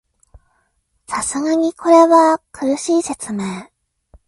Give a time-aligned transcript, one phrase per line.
[1.05, 3.69] さすがにこれは苦しい説明